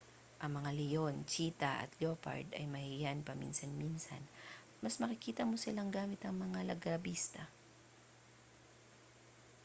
ang 0.41 0.51
mga 0.57 0.71
leon 0.81 1.15
cheetah 1.31 1.75
at 1.85 1.91
leopard 2.01 2.47
ay 2.59 2.65
mahiyain 2.73 3.21
paminsan-minsan 3.29 4.17
at 4.17 4.31
mas 4.83 4.97
makikita 5.01 5.41
mo 5.49 5.55
sila 5.61 5.83
gamit 5.95 6.17
ang 6.25 6.35
mga 6.45 6.59
largabista 6.73 7.43